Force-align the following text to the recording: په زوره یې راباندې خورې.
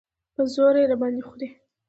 په 0.35 0.41
زوره 0.53 0.79
یې 0.81 0.89
راباندې 0.91 1.21
خورې. 1.27 1.47